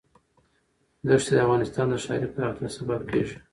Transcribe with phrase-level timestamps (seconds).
[1.21, 3.37] ښتې د افغانستان د ښاري پراختیا سبب کېږي.